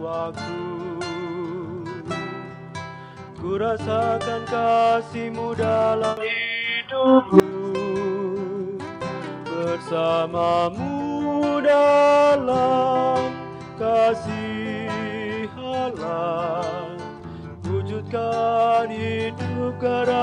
[0.00, 0.60] waktu.
[3.36, 7.40] Ku rasakan kasihmu dalam hidupku.
[9.48, 10.96] Bersamamu
[11.60, 13.20] dalam
[13.76, 16.96] kasih Allah.
[17.64, 20.19] Wujudkan hidup kerasulan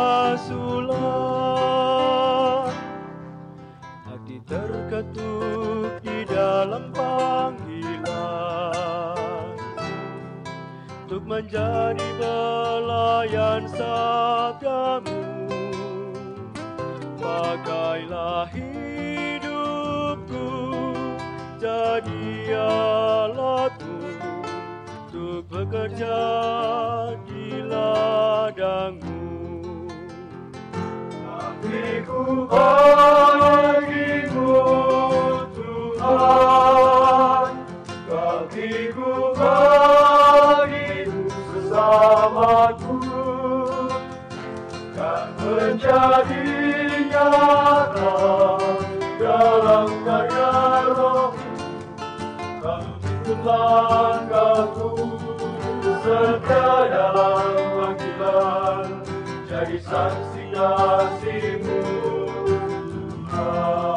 [11.07, 15.23] Untuk menjadi pelayan sabdamu
[17.15, 20.51] Pakailah hidupku
[21.63, 24.03] jadi alatmu
[25.07, 26.19] Untuk bekerja
[27.23, 29.15] di ladangmu.
[31.23, 34.59] Hatiku bagimu
[35.55, 36.36] Tuhan
[45.57, 46.45] menjadi
[47.09, 48.13] nyata
[49.17, 50.53] dalam karya
[50.93, 51.53] rohmu
[52.61, 54.89] Kau tuntun langkahku
[56.05, 58.85] setia dalam panggilan
[59.49, 61.81] Jadi saksi kasihmu
[63.33, 63.96] Tuhan